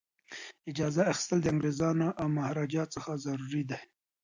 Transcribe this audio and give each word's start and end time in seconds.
اجازه 0.71 1.01
اخیستل 1.11 1.39
د 1.41 1.47
انګریزانو 1.53 2.07
او 2.19 2.25
مهاراجا 2.35 2.83
څخه 2.95 3.11
ضروري 3.25 3.63
دي. 3.69 3.79